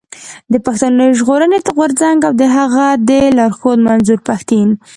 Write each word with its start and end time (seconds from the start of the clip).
د 0.51 0.53
پښتون 0.65 0.97
ژغورني 1.17 1.59
غورځنګ 1.77 2.19
او 2.27 2.33
د 2.41 2.43
هغه 2.57 2.85
د 3.09 3.11
لارښود 3.37 3.79
منظور 3.87 4.19
پښتين. 4.29 4.69